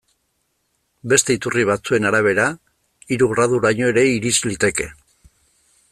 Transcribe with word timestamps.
Beste 1.13 1.35
iturri 1.35 1.65
batzuen 1.71 2.09
arabera, 2.11 2.47
hiru 3.15 3.27
graduraino 3.35 3.93
ere 3.95 4.07
irits 4.17 4.37
liteke. 4.53 4.93